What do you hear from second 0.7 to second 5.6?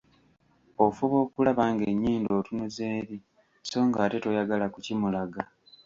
"Ofuba okulaba ng'ennyindo otunuza eri, so ng'ate toyagala kukimulaga."